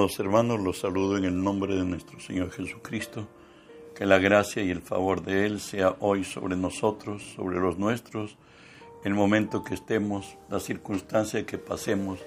[0.00, 3.28] Amados hermanos, los saludo en el nombre de nuestro Señor Jesucristo.
[3.94, 8.38] Que la gracia y el favor de Él sea hoy sobre nosotros, sobre los nuestros,
[9.04, 12.18] el momento que estemos, la circunstancia que pasemos,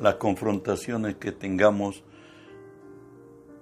[0.00, 2.04] las confrontaciones que tengamos.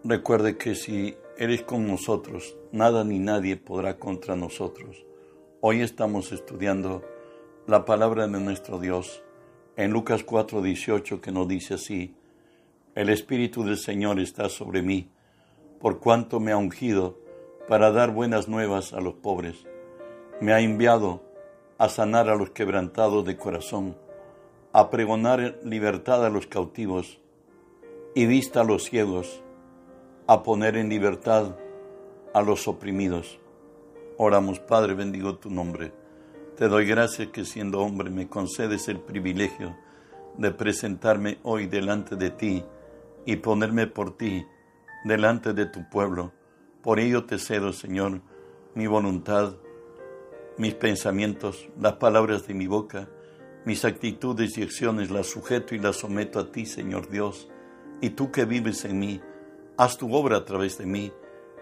[0.04, 5.04] Recuerde que si eres con nosotros, nada ni nadie podrá contra nosotros.
[5.60, 7.02] Hoy estamos estudiando
[7.66, 9.24] la palabra de nuestro Dios
[9.76, 12.14] en Lucas 4:18 que nos dice así,
[12.98, 15.08] el Espíritu del Señor está sobre mí,
[15.78, 17.16] por cuanto me ha ungido
[17.68, 19.54] para dar buenas nuevas a los pobres.
[20.40, 21.22] Me ha enviado
[21.78, 23.96] a sanar a los quebrantados de corazón,
[24.72, 27.20] a pregonar libertad a los cautivos
[28.16, 29.44] y vista a los ciegos,
[30.26, 31.54] a poner en libertad
[32.34, 33.38] a los oprimidos.
[34.16, 35.92] Oramos, Padre, bendigo tu nombre.
[36.56, 39.76] Te doy gracias que siendo hombre me concedes el privilegio
[40.36, 42.64] de presentarme hoy delante de ti
[43.28, 44.46] y ponerme por ti
[45.04, 46.32] delante de tu pueblo.
[46.82, 48.22] Por ello te cedo, Señor,
[48.74, 49.56] mi voluntad,
[50.56, 53.06] mis pensamientos, las palabras de mi boca,
[53.66, 57.50] mis actitudes y acciones las sujeto y las someto a ti, Señor Dios.
[58.00, 59.20] Y tú que vives en mí,
[59.76, 61.12] haz tu obra a través de mí.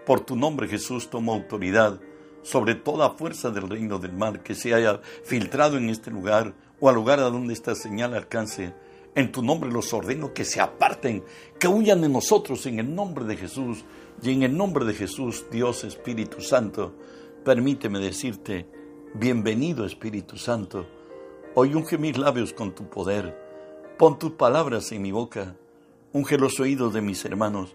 [0.07, 1.99] Por tu nombre, Jesús, tomo autoridad
[2.43, 6.89] sobre toda fuerza del reino del mal que se haya filtrado en este lugar o
[6.89, 8.73] al lugar a donde esta señal alcance
[9.17, 11.25] en tu nombre los ordeno que se aparten,
[11.59, 13.85] que huyan de nosotros en el nombre de Jesús.
[14.23, 16.95] Y en el nombre de Jesús, Dios Espíritu Santo,
[17.43, 18.69] permíteme decirte,
[19.15, 20.87] bienvenido Espíritu Santo.
[21.55, 23.35] Hoy unge mis labios con tu poder.
[23.99, 25.57] Pon tus palabras en mi boca.
[26.13, 27.75] Unge los oídos de mis hermanos.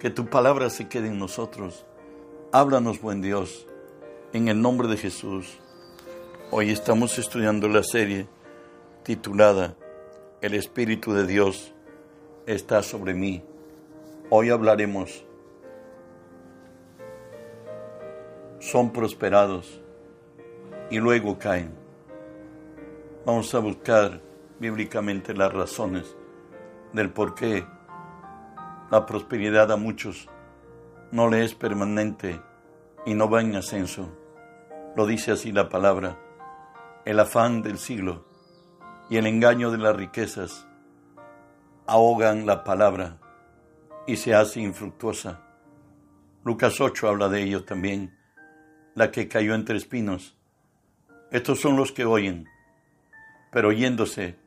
[0.00, 1.86] Que tu palabra se quede en nosotros.
[2.50, 3.68] Háblanos, buen Dios,
[4.32, 5.58] en el nombre de Jesús.
[6.50, 8.26] Hoy estamos estudiando la serie
[9.04, 9.76] titulada
[10.42, 11.72] el Espíritu de Dios
[12.46, 13.44] está sobre mí.
[14.28, 15.24] Hoy hablaremos.
[18.58, 19.80] Son prosperados
[20.90, 21.72] y luego caen.
[23.24, 24.20] Vamos a buscar
[24.58, 26.16] bíblicamente las razones
[26.92, 27.64] del por qué
[28.90, 30.28] la prosperidad a muchos
[31.12, 32.40] no le es permanente
[33.06, 34.08] y no va en ascenso.
[34.96, 36.18] Lo dice así la palabra.
[37.04, 38.31] El afán del siglo
[39.12, 40.66] y el engaño de las riquezas
[41.86, 43.18] ahogan la palabra
[44.06, 45.42] y se hace infructuosa.
[46.44, 48.16] Lucas 8 habla de ello también,
[48.94, 50.38] la que cayó entre espinos.
[51.30, 52.48] Estos son los que oyen,
[53.50, 54.38] pero oyéndose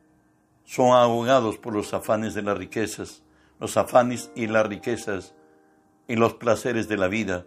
[0.64, 3.22] son ahogados por los afanes de las riquezas,
[3.60, 5.36] los afanes y las riquezas
[6.08, 7.46] y los placeres de la vida,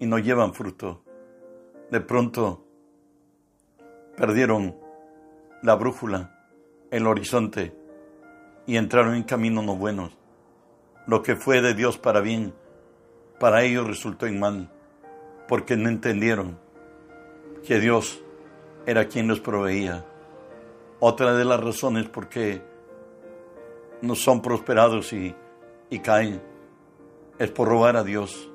[0.00, 1.04] y no llevan fruto.
[1.92, 2.66] De pronto
[4.16, 4.76] perdieron
[5.62, 6.38] la brújula,
[6.90, 7.74] el horizonte,
[8.66, 10.16] y entraron en caminos no buenos.
[11.06, 12.54] Lo que fue de Dios para bien,
[13.38, 14.70] para ellos resultó en mal,
[15.48, 16.58] porque no entendieron
[17.66, 18.22] que Dios
[18.86, 20.04] era quien los proveía.
[21.00, 22.62] Otra de las razones por qué
[24.02, 25.34] no son prosperados y,
[26.02, 26.40] caen
[27.38, 28.50] es por robar a Dios.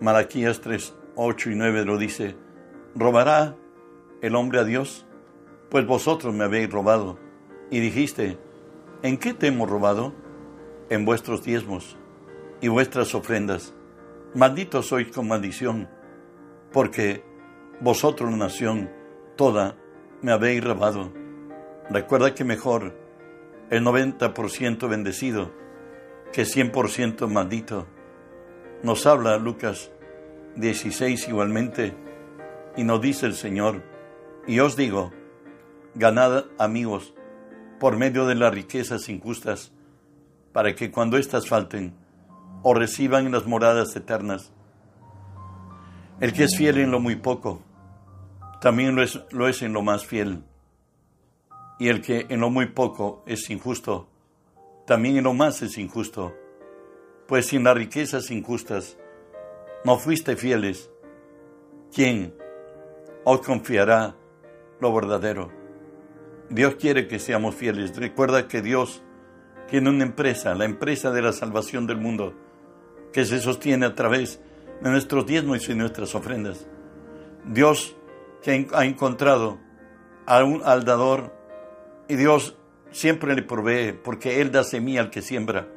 [0.00, 2.36] Malaquías 3, 8 y 9 lo dice,
[2.94, 3.56] ¿robará
[4.20, 5.06] el hombre a Dios?
[5.74, 7.18] pues vosotros me habéis robado.
[7.74, 8.38] Y dijiste,
[9.02, 10.12] ¿en qué te hemos robado?
[10.90, 11.96] En vuestros diezmos
[12.60, 13.74] y vuestras ofrendas.
[14.32, 15.88] Malditos sois con maldición,
[16.72, 17.24] porque
[17.80, 18.92] vosotros, nación,
[19.34, 19.74] toda,
[20.22, 21.12] me habéis robado.
[21.90, 22.96] Recuerda que mejor
[23.70, 25.50] el 90% bendecido
[26.32, 27.88] que 100% maldito.
[28.84, 29.90] Nos habla Lucas
[30.54, 31.92] 16 igualmente,
[32.76, 33.82] y nos dice el Señor,
[34.46, 35.10] y os digo,
[35.96, 37.14] ganad amigos
[37.78, 39.72] por medio de las riquezas injustas,
[40.52, 41.94] para que cuando éstas falten,
[42.62, 44.52] o reciban las moradas eternas.
[46.20, 47.60] El que es fiel en lo muy poco,
[48.60, 50.42] también lo es, lo es en lo más fiel.
[51.78, 54.08] Y el que en lo muy poco es injusto,
[54.86, 56.34] también en lo más es injusto.
[57.26, 58.96] Pues sin las riquezas injustas
[59.84, 60.90] no fuiste fieles,
[61.92, 62.34] ¿quién
[63.24, 64.14] os confiará
[64.80, 65.63] lo verdadero?
[66.50, 67.96] Dios quiere que seamos fieles.
[67.96, 69.02] Recuerda que Dios
[69.68, 72.34] tiene una empresa, la empresa de la salvación del mundo,
[73.12, 74.40] que se sostiene a través
[74.80, 76.66] de nuestros diezmos y nuestras ofrendas.
[77.44, 77.96] Dios
[78.42, 79.58] que ha encontrado
[80.26, 81.32] a un, al dador
[82.08, 82.56] y Dios
[82.90, 85.68] siempre le provee porque Él da semilla al que siembra.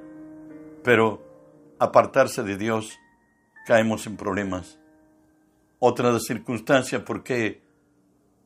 [0.83, 1.25] Pero
[1.79, 2.97] apartarse de Dios
[3.65, 4.79] caemos en problemas.
[5.79, 7.61] Otra circunstancia porque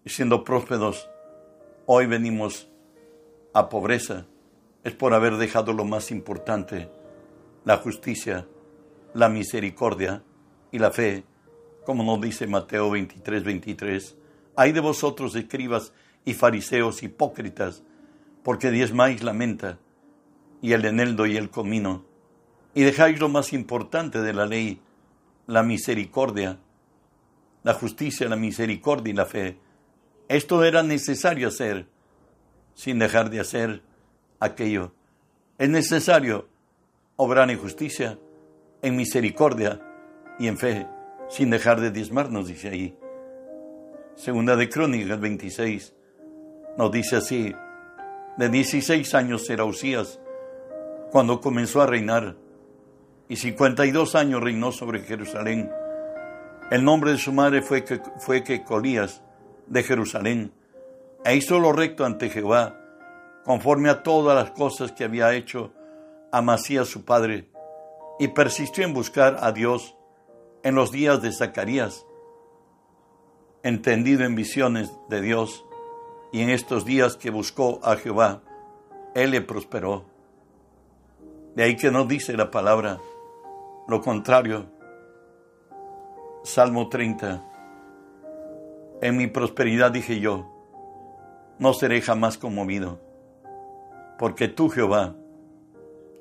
[0.06, 1.11] siendo prósperos
[1.86, 2.69] hoy venimos
[3.54, 4.25] a pobreza
[4.83, 6.89] es por haber dejado lo más importante,
[7.66, 8.48] la justicia,
[9.13, 10.24] la misericordia
[10.72, 11.24] y la fe,
[11.86, 14.18] como nos dice Mateo 23, 23.
[14.56, 15.94] Hay de vosotros, escribas
[16.25, 17.84] y fariseos hipócritas,
[18.44, 19.77] porque diezmáis la menta
[20.62, 22.06] y el eneldo y el comino,
[22.74, 24.80] y dejáis lo más importante de la ley,
[25.45, 26.57] la misericordia,
[27.63, 29.57] la justicia, la misericordia y la fe.
[30.31, 31.88] Esto era necesario hacer,
[32.74, 33.81] sin dejar de hacer
[34.39, 34.94] aquello.
[35.57, 36.48] Es necesario
[37.18, 38.18] obrar en justicia,
[38.81, 39.81] en misericordia
[40.39, 40.88] y en fe,
[41.30, 42.98] sin dejar de diezmarnos, dice ahí.
[44.16, 45.94] Segunda de Crónicas 26
[46.77, 47.54] nos dice así,
[48.38, 50.22] de 16 años era Usías
[51.12, 52.38] cuando comenzó a reinar
[53.27, 55.69] y 52 años reinó sobre Jerusalén.
[56.72, 59.22] El nombre de su madre fue que, fue que Colías
[59.72, 60.54] de Jerusalén
[61.24, 62.78] e hizo lo recto ante Jehová,
[63.46, 65.72] conforme a todas las cosas que había hecho
[66.32, 67.50] Amasías su padre,
[68.20, 69.96] y persistió en buscar a Dios
[70.64, 72.06] en los días de Zacarías,
[73.64, 75.66] entendido en visiones de Dios,
[76.32, 78.42] y en estos días que buscó a Jehová,
[79.16, 80.06] Él le prosperó.
[81.56, 83.00] De ahí que no dice la palabra
[83.88, 84.66] lo contrario.
[86.44, 87.50] Salmo 30.
[89.01, 90.48] En mi prosperidad dije yo,
[91.59, 93.00] no seré jamás conmovido,
[94.18, 95.15] porque tú, Jehová,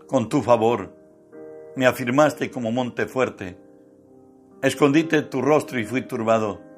[0.07, 0.95] con tu favor,
[1.77, 3.57] me afirmaste como monte fuerte,
[4.63, 6.71] escondiste tu rostro y fui turbado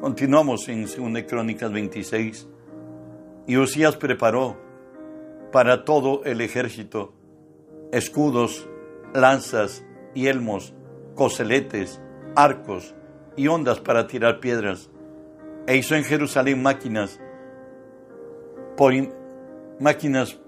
[0.00, 2.48] Continuamos en 2 Crónicas 26.
[3.46, 4.56] Y Usías preparó
[5.52, 7.14] para todo el ejército
[7.92, 8.68] escudos,
[9.14, 9.84] lanzas,
[10.14, 10.74] yelmos,
[11.14, 12.02] coseletes,
[12.34, 12.94] arcos
[13.36, 14.90] y ondas para tirar piedras.
[15.66, 17.20] E hizo en Jerusalén máquinas,
[18.76, 18.92] por
[19.80, 20.38] máquinas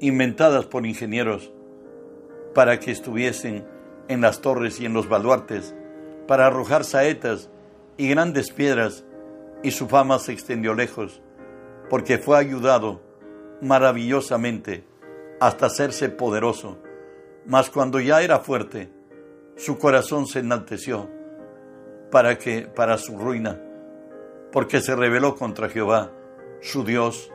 [0.00, 1.50] inventadas por ingenieros
[2.54, 3.66] para que estuviesen
[4.08, 5.74] en las torres y en los baluartes,
[6.26, 7.50] para arrojar saetas
[7.96, 9.04] y grandes piedras,
[9.62, 11.22] y su fama se extendió lejos,
[11.88, 13.00] porque fue ayudado
[13.60, 14.84] maravillosamente
[15.40, 16.78] hasta hacerse poderoso.
[17.46, 18.90] Mas cuando ya era fuerte,
[19.56, 21.08] su corazón se enalteció
[22.10, 23.60] para que para su ruina,
[24.52, 26.12] porque se rebeló contra Jehová,
[26.60, 27.30] su Dios,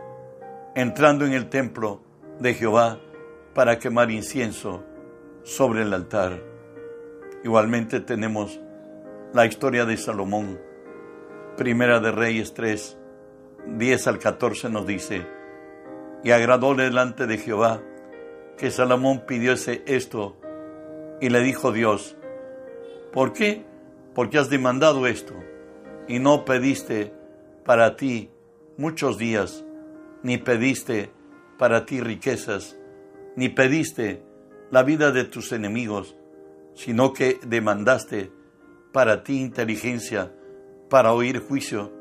[0.75, 2.01] entrando en el templo
[2.39, 2.99] de Jehová
[3.53, 4.83] para quemar incienso
[5.43, 6.41] sobre el altar.
[7.43, 8.59] Igualmente tenemos
[9.33, 10.59] la historia de Salomón.
[11.57, 12.97] Primera de Reyes 3,
[13.67, 15.25] 10 al 14 nos dice,
[16.23, 17.81] y agradóle delante de Jehová
[18.57, 20.37] que Salomón pidiese esto,
[21.19, 22.15] y le dijo Dios,
[23.11, 23.65] ¿por qué?
[24.13, 25.33] Porque has demandado esto,
[26.07, 27.13] y no pediste
[27.65, 28.29] para ti
[28.77, 29.63] muchos días,
[30.23, 31.11] ni pediste
[31.57, 32.77] para ti riquezas,
[33.35, 34.23] ni pediste
[34.71, 36.15] la vida de tus enemigos,
[36.73, 38.31] sino que demandaste
[38.91, 40.33] para ti inteligencia,
[40.89, 41.91] para oír juicio.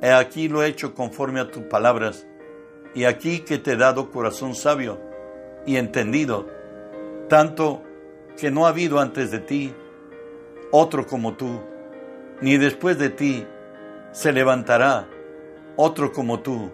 [0.00, 2.26] He aquí lo he hecho conforme a tus palabras,
[2.94, 5.00] y aquí que te he dado corazón sabio
[5.66, 6.46] y entendido,
[7.28, 7.82] tanto
[8.36, 9.74] que no ha habido antes de ti
[10.70, 11.60] otro como tú,
[12.40, 13.46] ni después de ti
[14.12, 15.06] se levantará
[15.76, 16.70] otro como tú.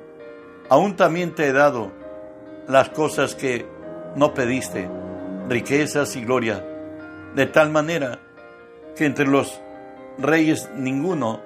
[0.68, 1.90] Aún también te he dado
[2.68, 3.66] las cosas que
[4.14, 4.88] no pediste,
[5.48, 6.64] riquezas y gloria,
[7.34, 8.18] de tal manera
[8.96, 9.60] que entre los
[10.18, 11.40] reyes ninguno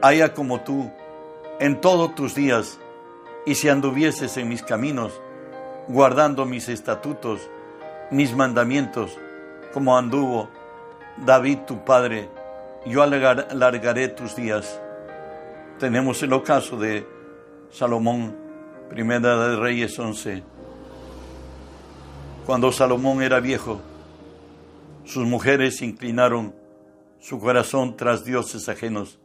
[0.00, 0.90] haya como tú
[1.60, 2.78] en todos tus días,
[3.44, 5.20] y si anduvieses en mis caminos,
[5.88, 7.40] guardando mis estatutos,
[8.10, 9.18] mis mandamientos,
[9.72, 10.48] como anduvo
[11.18, 12.28] David tu padre,
[12.86, 14.80] yo alargaré tus días.
[15.78, 17.06] Tenemos el ocaso de
[17.70, 18.36] Salomón,
[18.88, 20.42] primera de Reyes 11.
[22.46, 23.80] Cuando Salomón era viejo,
[25.04, 26.54] sus mujeres inclinaron
[27.20, 29.18] su corazón tras dioses ajenos,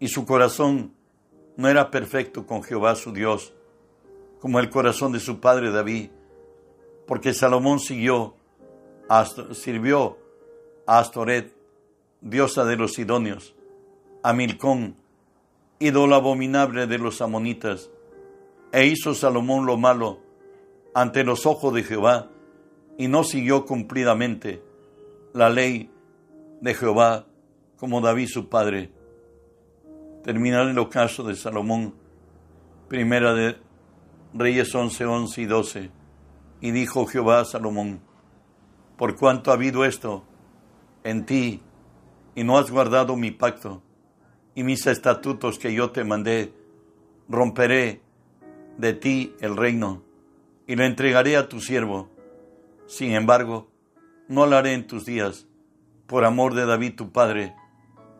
[0.00, 0.92] y su corazón
[1.56, 3.52] no era perfecto con Jehová su Dios,
[4.40, 6.10] como el corazón de su padre David,
[7.06, 8.34] porque Salomón siguió,
[9.52, 10.18] sirvió
[10.86, 11.55] a Astoret,
[12.20, 13.54] diosa de los Sidonios,
[14.22, 14.96] a Milcón,
[15.78, 17.90] ídolo abominable de los amonitas,
[18.72, 20.20] e hizo Salomón lo malo
[20.94, 22.30] ante los ojos de Jehová,
[22.98, 24.62] y no siguió cumplidamente
[25.32, 25.90] la ley
[26.60, 27.26] de Jehová
[27.76, 28.90] como David su padre.
[30.24, 31.94] Termina el ocaso de Salomón,
[32.88, 33.56] primera de
[34.34, 35.90] Reyes 11, 11 y 12.
[36.62, 38.00] Y dijo Jehová a Salomón,
[38.96, 40.24] por cuanto ha habido esto
[41.04, 41.62] en ti
[42.36, 43.82] y no has guardado mi pacto
[44.54, 46.52] y mis estatutos que yo te mandé,
[47.28, 48.02] romperé
[48.78, 50.02] de ti el reino
[50.66, 52.10] y lo entregaré a tu siervo
[52.86, 53.68] Sin embargo,
[54.28, 55.48] no lo haré en tus días.
[56.06, 57.56] Por amor de David tu padre,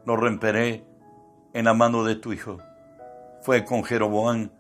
[0.05, 0.85] lo romperé
[1.53, 2.59] en la mano de tu hijo.
[3.43, 4.51] Fue con Jeroboam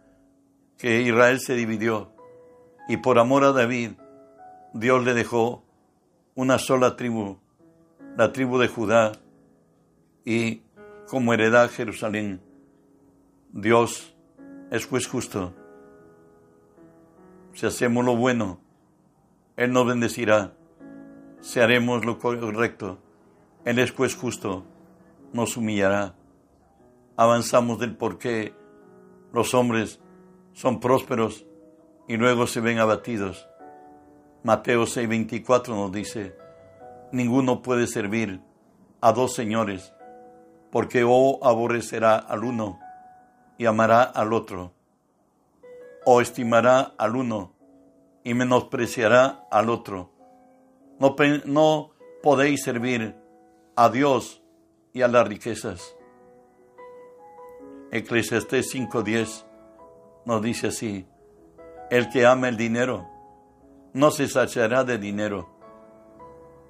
[0.78, 2.12] que Israel se dividió
[2.88, 3.92] y por amor a David,
[4.74, 5.64] Dios le dejó
[6.36, 7.38] una sola tribu,
[8.16, 9.12] la tribu de Judá,
[10.26, 10.62] y
[11.08, 12.42] como heredad Jerusalén.
[13.52, 14.14] Dios
[14.70, 15.54] es juez justo.
[17.54, 18.60] Si hacemos lo bueno,
[19.56, 20.52] Él nos bendecirá.
[21.40, 22.98] Si haremos lo correcto,
[23.64, 24.64] Él es juez justo,
[25.32, 26.16] nos humillará.
[27.16, 28.52] Avanzamos del por qué
[29.32, 30.00] los hombres
[30.52, 31.46] son prósperos
[32.08, 33.48] y luego se ven abatidos.
[34.42, 36.36] Mateo 6:24 nos dice,
[37.12, 38.40] ninguno puede servir
[39.00, 39.92] a dos señores,
[40.70, 42.78] porque o aborrecerá al uno
[43.58, 44.72] y amará al otro,
[46.04, 47.52] o estimará al uno
[48.24, 50.10] y menospreciará al otro.
[50.98, 51.90] No, no
[52.22, 53.16] podéis servir
[53.76, 54.42] a Dios
[54.92, 55.96] y a las riquezas.
[57.92, 59.46] Eclesiastés 5:10
[60.24, 61.06] nos dice así,
[61.90, 63.16] el que ama el dinero
[63.96, 65.48] no se saciará de dinero.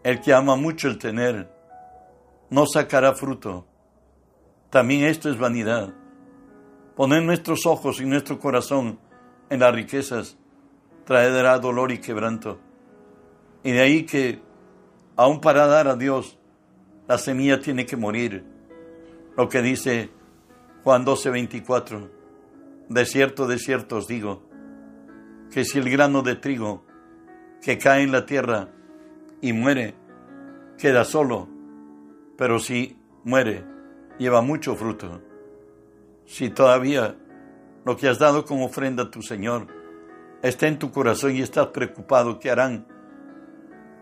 [0.04, 1.50] El que ama mucho el tener
[2.50, 3.66] no sacará fruto.
[4.76, 5.95] También esto es vanidad.
[6.97, 8.99] Poner nuestros ojos y nuestro corazón
[9.49, 10.37] en las riquezas
[11.06, 12.61] traerá dolor y quebranto.
[13.64, 14.38] Y de ahí que,
[15.16, 16.38] aun para dar a Dios,
[17.09, 18.45] la semilla tiene que morir.
[19.35, 20.11] Lo que dice
[20.85, 22.11] Juan 12, 24.
[22.90, 24.42] De cierto, de cierto os digo,
[25.50, 26.85] que si el grano de trigo
[27.62, 28.68] que cae en la tierra
[29.40, 29.95] y muere,
[30.76, 31.49] queda solo,
[32.37, 33.75] pero si muere,
[34.18, 35.20] lleva mucho fruto.
[36.25, 37.16] Si todavía
[37.85, 39.68] lo que has dado como ofrenda a tu Señor
[40.42, 42.87] está en tu corazón y estás preocupado, ¿qué harán?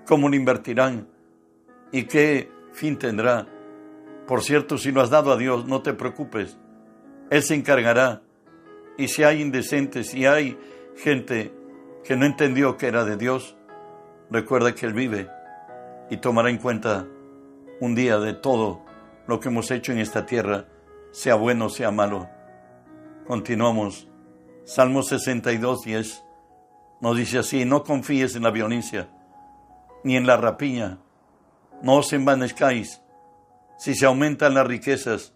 [0.07, 1.09] ¿Cómo lo invertirán?
[1.93, 3.47] ¿Y qué fin tendrá?
[4.27, 6.59] Por cierto, si lo has dado a Dios, no te preocupes.
[7.31, 8.23] Él se encargará.
[8.97, 10.59] Y si hay indecentes, si hay
[10.97, 11.53] gente
[12.05, 13.57] que no entendió que era de Dios,
[14.31, 15.29] recuerda que Él vive
[16.11, 17.07] y tomará en cuenta
[17.81, 18.84] un día de todo
[19.27, 20.67] lo que hemos hecho en esta tierra,
[21.13, 22.29] sea bueno, sea malo.
[23.27, 24.09] Continuamos.
[24.65, 26.25] Salmo 62, 10
[27.01, 29.11] nos dice así, no confíes en la violencia,
[30.05, 30.99] ni en la rapiña,
[31.83, 33.03] no os envanezcáis.
[33.77, 35.35] Si se aumentan las riquezas,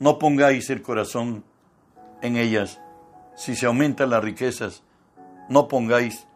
[0.00, 1.44] no pongáis el corazón
[2.22, 2.80] en ellas
[3.40, 4.82] si se aumentan las riquezas,
[5.48, 6.26] no pongáis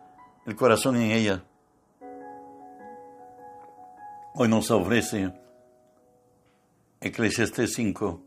[0.47, 1.41] el corazón en ellas.
[4.35, 5.31] Hoy nos ofrece
[7.05, 8.23] Eclesiastes 5,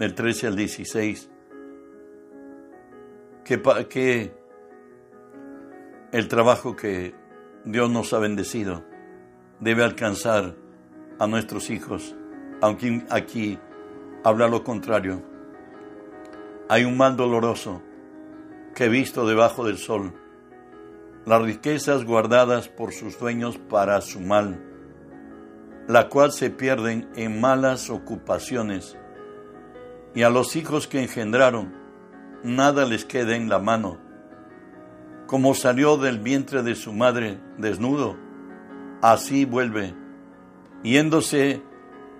[0.00, 1.30] del 13 al 16,
[3.44, 4.34] que, que
[6.10, 7.14] el trabajo que
[7.64, 8.84] Dios nos ha bendecido
[9.60, 10.56] debe alcanzar
[11.20, 12.16] a nuestros hijos,
[12.60, 13.60] aunque aquí
[14.24, 15.22] habla lo contrario.
[16.68, 17.84] Hay un mal doloroso
[18.74, 20.12] que he visto debajo del sol,
[21.24, 24.67] las riquezas guardadas por sus dueños para su mal,
[25.88, 28.98] la cual se pierden en malas ocupaciones,
[30.14, 31.72] y a los hijos que engendraron
[32.44, 33.96] nada les queda en la mano,
[35.26, 38.16] como salió del vientre de su madre desnudo,
[39.00, 39.94] así vuelve,
[40.82, 41.62] yéndose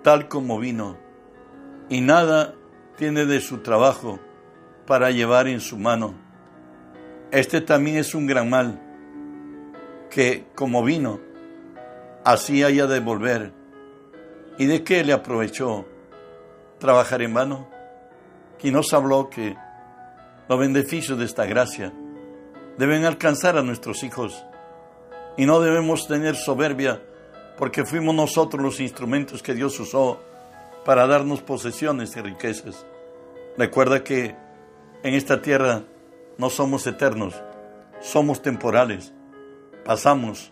[0.01, 0.97] tal como vino,
[1.89, 2.55] y nada
[2.97, 4.19] tiene de su trabajo
[4.87, 6.15] para llevar en su mano.
[7.29, 8.81] Este también es un gran mal,
[10.09, 11.19] que como vino,
[12.25, 13.58] así haya de volver.
[14.59, 15.85] ¿Y de qué le aprovechó
[16.79, 17.69] trabajar en vano?
[18.59, 19.55] Quien nos habló que
[20.49, 21.93] los beneficios de esta gracia
[22.77, 24.45] deben alcanzar a nuestros hijos
[25.37, 27.01] y no debemos tener soberbia
[27.57, 30.19] porque fuimos nosotros los instrumentos que Dios usó
[30.83, 32.85] para darnos posesiones y riquezas.
[33.57, 34.35] Recuerda que
[35.03, 35.83] en esta tierra
[36.37, 37.33] no somos eternos,
[38.01, 39.13] somos temporales,
[39.85, 40.51] pasamos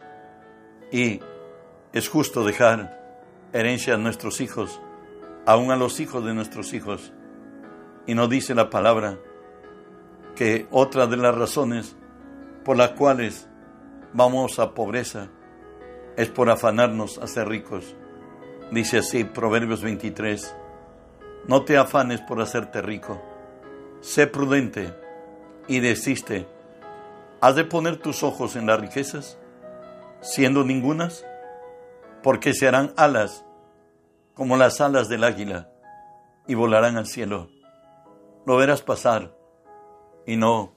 [0.94, 1.20] y
[1.92, 2.97] es justo dejar
[3.58, 4.80] a nuestros hijos,
[5.48, 7.12] aún a los hijos de nuestros hijos.
[8.06, 9.18] Y nos dice la palabra
[10.36, 11.96] que otra de las razones
[12.64, 13.48] por las cuales
[14.14, 15.30] vamos a pobreza
[16.18, 17.96] es por afanarnos a ser ricos.
[18.70, 20.56] Dice así Proverbios 23,
[21.48, 23.20] no te afanes por hacerte rico,
[24.02, 24.94] sé prudente
[25.68, 26.46] y desiste,
[27.42, 29.40] ¿has de poner tus ojos en las riquezas,
[30.22, 31.26] siendo ningunas?
[32.22, 33.46] Porque se harán alas
[34.38, 35.68] como las alas del águila
[36.48, 37.50] y volarán al cielo.
[38.46, 39.36] Lo verás pasar
[40.28, 40.74] y no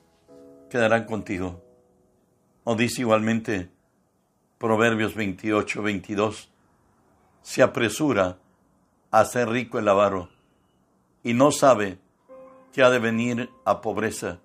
[0.70, 1.62] quedarán contigo.
[2.64, 3.70] O dice igualmente
[4.56, 6.50] Proverbios 28, 22.
[7.42, 8.38] Se apresura
[9.10, 10.30] a ser rico el avaro
[11.22, 11.98] y no sabe
[12.72, 14.38] que ha de venir a pobreza.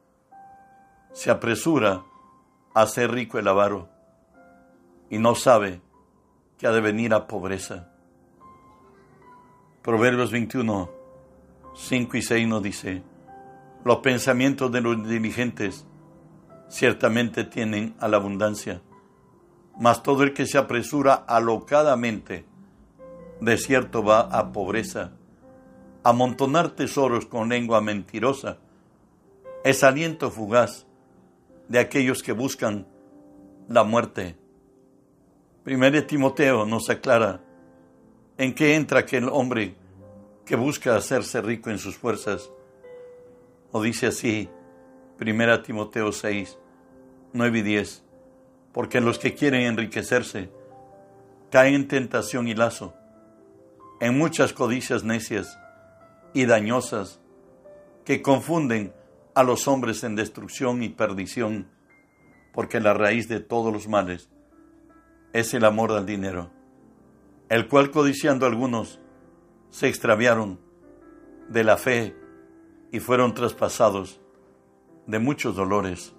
[1.13, 2.03] Se apresura
[2.74, 3.88] a ser rico el avaro
[5.10, 5.79] y no sabe
[6.57, 7.95] que ha de venir a pobreza.
[9.86, 10.89] Proverbios 21,
[11.75, 13.04] 5 y 6 nos dice,
[13.84, 15.86] los pensamientos de los diligentes
[16.68, 18.82] ciertamente tienen a la abundancia,
[19.80, 22.46] mas todo el que se apresura alocadamente,
[23.39, 25.12] de cierto va a pobreza.
[26.04, 28.58] Amontonar tesoros con lengua mentirosa
[29.63, 30.88] es aliento fugaz
[31.68, 32.88] de aquellos que buscan
[33.68, 34.36] la muerte.
[35.63, 37.45] Primero Timoteo nos aclara
[38.38, 39.75] en qué entra aquel hombre
[40.46, 42.50] que busca hacerse rico en sus fuerzas.
[43.72, 44.50] O dice así,
[45.18, 46.58] Primera Timoteo 6,
[47.34, 48.04] 9 y 10,
[48.74, 50.50] porque los que quieren enriquecerse
[51.50, 52.94] caen en tentación y lazo,
[54.01, 55.58] en muchas codicias necias
[56.34, 57.22] y dañosas
[58.04, 58.94] que confunden
[59.34, 61.70] a los hombres en destrucción y perdición,
[62.54, 64.30] porque la raíz de todos los males
[65.34, 66.51] es el amor al dinero,
[67.50, 69.00] el cual codiciando algunos
[69.70, 70.60] se extraviaron
[71.50, 72.16] de la fe
[72.92, 74.20] y fueron traspasados
[75.06, 76.16] de muchos dolores.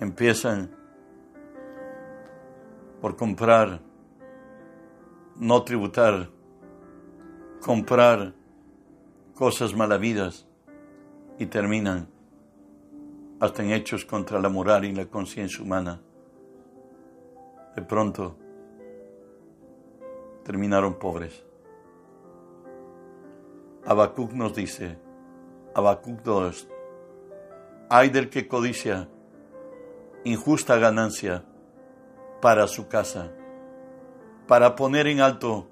[0.00, 0.70] Empiezan
[3.00, 3.80] por comprar,
[5.36, 6.30] no tributar,
[7.60, 8.34] comprar
[9.34, 10.46] cosas malavidas
[11.38, 12.08] y terminan
[13.40, 16.00] hasta en hechos contra la moral y la conciencia humana.
[17.76, 18.36] De pronto
[20.48, 21.44] terminaron pobres.
[23.84, 24.98] Habacuc nos dice,
[25.74, 26.68] Habacuc 2,
[27.90, 29.10] hay del que codicia
[30.24, 31.44] injusta ganancia
[32.40, 33.30] para su casa,
[34.46, 35.68] para poner en alto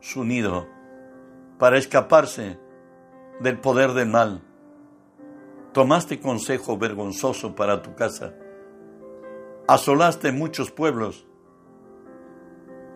[0.00, 0.66] su nido,
[1.58, 2.58] para escaparse
[3.40, 4.40] del poder del mal.
[5.74, 8.32] Tomaste consejo vergonzoso para tu casa,
[9.68, 11.26] asolaste muchos pueblos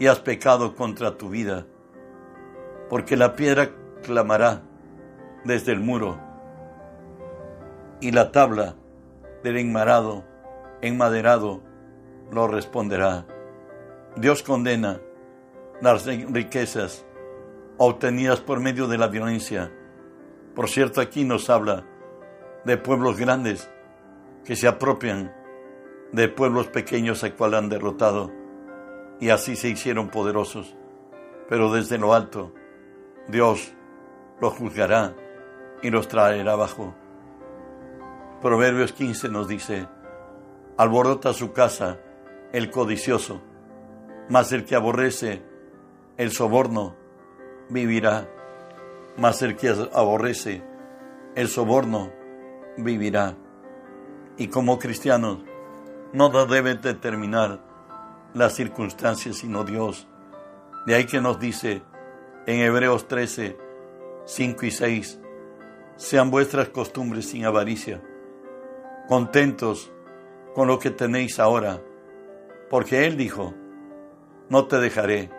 [0.00, 1.66] y has pecado contra tu vida,
[2.88, 3.70] porque la piedra
[4.02, 4.62] clamará
[5.44, 6.18] desde el muro
[8.00, 8.76] y la tabla
[9.44, 10.24] del enmarado,
[10.80, 11.60] enmaderado,
[12.32, 13.26] lo responderá.
[14.16, 15.00] Dios condena
[15.82, 17.04] las riquezas
[17.76, 19.70] obtenidas por medio de la violencia.
[20.54, 21.84] Por cierto, aquí nos habla
[22.64, 23.70] de pueblos grandes
[24.46, 25.34] que se apropian
[26.12, 28.39] de pueblos pequeños a cual han derrotado
[29.20, 30.74] y así se hicieron poderosos.
[31.48, 32.52] Pero desde lo alto,
[33.28, 33.72] Dios
[34.40, 35.14] los juzgará
[35.82, 36.94] y los traerá abajo.
[38.40, 39.86] Proverbios 15 nos dice,
[40.78, 41.98] alborota su casa
[42.52, 43.42] el codicioso,
[44.28, 45.42] mas el que aborrece
[46.16, 46.96] el soborno
[47.68, 48.28] vivirá,
[49.18, 50.62] mas el que aborrece
[51.34, 52.10] el soborno
[52.78, 53.36] vivirá.
[54.38, 55.40] Y como cristianos
[56.12, 57.69] no debe determinar
[58.34, 60.06] las circunstancias sino Dios.
[60.86, 61.82] De ahí que nos dice
[62.46, 63.56] en Hebreos 13,
[64.24, 65.20] 5 y 6,
[65.96, 68.02] sean vuestras costumbres sin avaricia
[69.10, 69.90] contentos
[70.54, 71.80] con lo que tenéis ahora,
[72.68, 73.54] porque Él dijo,
[74.48, 75.30] no te dejaré,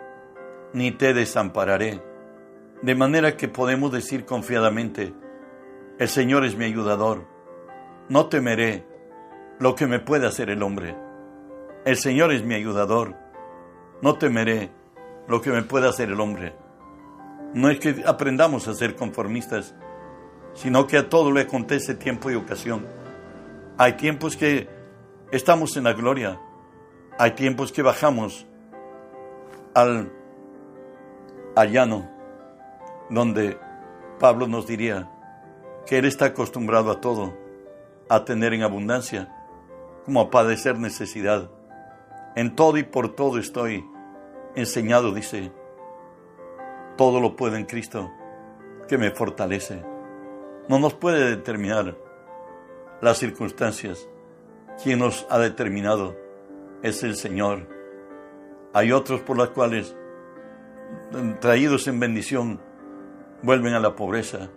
[0.74, 2.02] ni te desampararé.
[2.82, 5.14] De manera que podemos decir confiadamente,
[5.98, 7.26] el Señor es mi ayudador,
[8.10, 8.86] no temeré
[9.58, 10.94] lo que me puede hacer el hombre.
[11.84, 13.16] El Señor es mi ayudador,
[14.02, 14.70] no temeré
[15.26, 16.54] lo que me pueda hacer el hombre.
[17.54, 19.74] No es que aprendamos a ser conformistas,
[20.54, 22.86] sino que a todo le acontece tiempo y ocasión.
[23.78, 24.68] Hay tiempos que
[25.32, 26.38] estamos en la gloria.
[27.18, 28.46] Hay tiempos que bajamos
[29.74, 30.12] al,
[31.70, 32.08] llano,
[33.10, 33.58] donde
[34.20, 35.10] Pablo nos diría
[35.86, 37.34] que Él está acostumbrado a todo,
[38.08, 39.34] a tener en abundancia,
[40.04, 41.50] como a padecer necesidad.
[42.34, 43.84] En todo y por todo estoy
[44.54, 45.52] enseñado, dice,
[46.96, 48.10] todo lo puedo en Cristo,
[48.88, 49.82] que me fortalece.
[50.68, 51.96] No nos puede determinar
[53.02, 54.08] las circunstancias.
[54.82, 56.16] Quien nos ha determinado
[56.82, 57.68] es el Señor.
[58.72, 59.94] Hay otros por los cuales,
[61.40, 62.60] traídos en bendición,
[63.42, 64.48] vuelven a la pobreza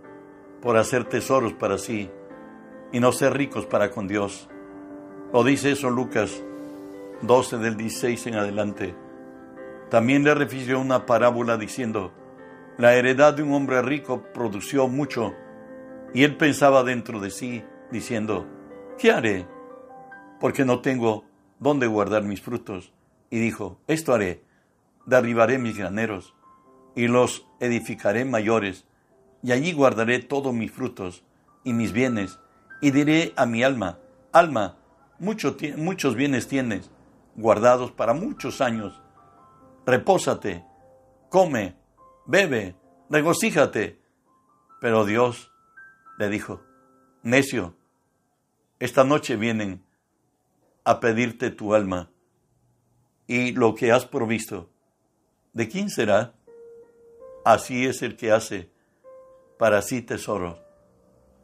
[0.62, 2.10] por hacer tesoros para sí
[2.94, 4.48] y no ser ricos para con Dios.
[5.34, 6.42] Lo dice eso Lucas
[7.22, 8.96] 12 del 16 en adelante.
[9.90, 12.14] También le refirió una parábola diciendo,
[12.78, 15.34] la heredad de un hombre rico produció mucho
[16.14, 18.48] y él pensaba dentro de sí, diciendo,
[18.98, 19.48] ¿qué haré?
[20.40, 21.26] Porque no tengo
[21.60, 22.92] dónde guardar mis frutos.
[23.30, 24.44] y dijo, esto haré,
[25.06, 26.36] derribaré mis graneros
[26.96, 28.86] y los edificaré mayores,
[29.44, 31.24] y allí guardaré todos mis frutos
[31.64, 32.40] y mis bienes,
[32.82, 34.00] y diré a mi alma,
[34.32, 34.78] alma,
[35.20, 36.90] muchos bienes tienes,
[37.36, 39.02] guardados para muchos años,
[39.86, 40.66] repósate,
[41.30, 41.76] come,
[42.26, 42.76] bebe,
[43.10, 44.02] regocíjate.
[44.82, 45.52] Pero Dios
[46.18, 46.62] le dijo,
[47.24, 47.76] necio,
[48.80, 49.84] esta noche vienen
[50.84, 52.12] a pedirte tu alma
[53.28, 54.70] y lo que has provisto.
[55.54, 56.34] ¿De quién será?
[57.44, 58.70] Así es el que hace
[59.58, 60.60] para sí tesoro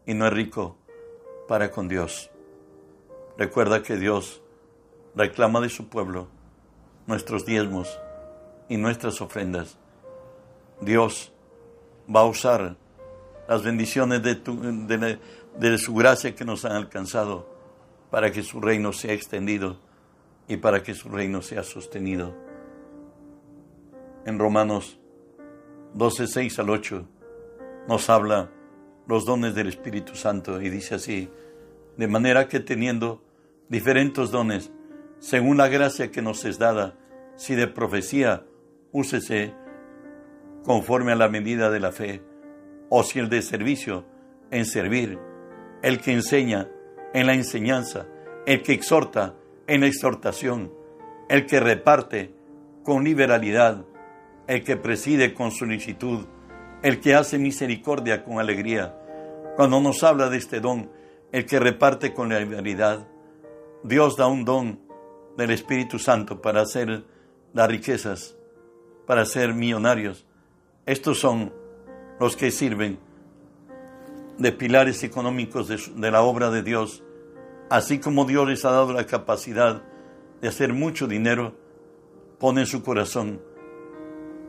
[0.05, 0.77] y no es rico
[1.47, 2.29] para con Dios.
[3.37, 4.41] Recuerda que Dios
[5.15, 6.27] reclama de su pueblo
[7.07, 7.99] nuestros diezmos
[8.69, 9.77] y nuestras ofrendas.
[10.79, 11.31] Dios
[12.13, 12.75] va a usar
[13.47, 15.19] las bendiciones de, de,
[15.57, 17.47] de su gracia que nos han alcanzado
[18.09, 19.77] para que su reino sea extendido
[20.47, 22.33] y para que su reino sea sostenido.
[24.25, 24.99] En Romanos
[25.93, 27.07] 12, 6 al 8
[27.87, 28.49] nos habla
[29.07, 31.29] los dones del Espíritu Santo y dice así,
[31.97, 33.23] de manera que teniendo
[33.67, 34.71] diferentes dones,
[35.21, 36.95] según la gracia que nos es dada,
[37.35, 38.43] si de profecía,
[38.91, 39.53] úsese
[40.65, 42.23] conforme a la medida de la fe,
[42.89, 44.03] o si el de servicio,
[44.49, 45.19] en servir,
[45.83, 46.69] el que enseña
[47.13, 48.07] en la enseñanza,
[48.47, 49.35] el que exhorta
[49.67, 50.73] en la exhortación,
[51.29, 52.33] el que reparte
[52.83, 53.85] con liberalidad,
[54.47, 56.25] el que preside con solicitud,
[56.81, 58.97] el que hace misericordia con alegría.
[59.55, 60.89] Cuando nos habla de este don,
[61.31, 63.07] el que reparte con liberalidad,
[63.83, 64.90] Dios da un don
[65.41, 67.03] del Espíritu Santo para hacer
[67.53, 68.35] las riquezas,
[69.05, 70.25] para ser millonarios.
[70.85, 71.51] Estos son
[72.19, 72.99] los que sirven
[74.37, 77.03] de pilares económicos de, la obra de Dios,
[77.69, 79.83] así como Dios les ha dado la capacidad
[80.41, 81.55] de hacer mucho dinero,
[82.39, 83.41] pone en su corazón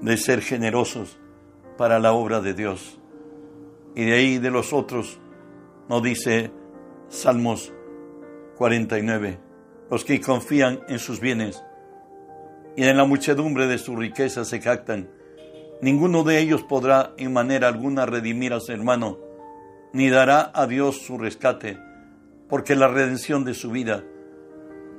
[0.01, 1.19] de ser generosos
[1.77, 2.99] para la obra de Dios.
[3.95, 5.19] Y de ahí de los otros
[5.89, 6.51] nos dice
[7.09, 7.73] Salmos
[8.57, 9.52] 49,
[9.93, 11.63] los que confían en sus bienes
[12.77, 15.11] y en la muchedumbre de su riqueza se jactan.
[15.83, 19.19] Ninguno de ellos podrá en manera alguna redimir a su hermano
[19.93, 21.79] ni dará a Dios su rescate,
[22.49, 24.03] porque la redención de su vida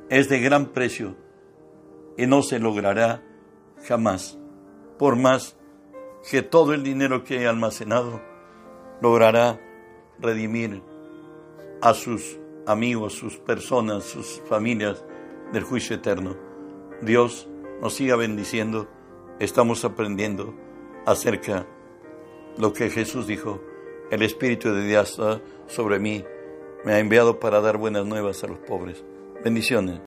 [0.10, 1.16] es de gran precio
[2.16, 3.24] y no se logrará
[3.88, 4.38] jamás,
[5.00, 5.58] por más
[6.30, 8.22] que todo el dinero que haya almacenado
[9.02, 9.60] logrará
[10.20, 10.84] redimir
[11.82, 15.04] a sus amigos, sus personas, sus familias
[15.52, 16.36] del juicio eterno.
[17.02, 17.48] Dios
[17.82, 18.88] nos siga bendiciendo.
[19.40, 20.54] Estamos aprendiendo
[21.06, 23.62] acerca de lo que Jesús dijo
[24.12, 25.20] el Espíritu de Dios
[25.68, 26.24] sobre mí
[26.86, 29.04] me ha enviado para dar buenas nuevas a los pobres.
[29.44, 30.00] Bendiciones.